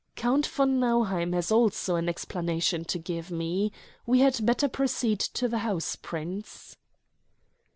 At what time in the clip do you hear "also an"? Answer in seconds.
1.51-2.09